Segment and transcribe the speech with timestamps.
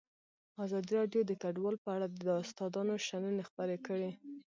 [0.65, 4.11] ازادي راډیو د کډوال په اړه د استادانو شننې خپرې کړي.